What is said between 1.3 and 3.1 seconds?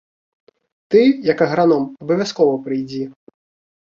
як аграном, абавязкова прыйдзі.